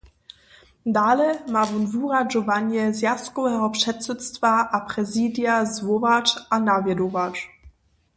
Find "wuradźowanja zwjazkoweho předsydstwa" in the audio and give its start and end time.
1.93-4.51